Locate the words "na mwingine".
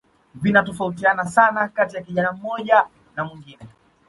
3.15-3.67